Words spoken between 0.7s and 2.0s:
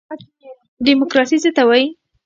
دیموکراسي څه ته وایي؟